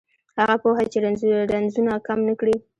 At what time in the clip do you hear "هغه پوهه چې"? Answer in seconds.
0.39-0.97